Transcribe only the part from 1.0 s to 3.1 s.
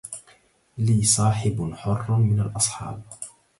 صاحب حر من الأصحاب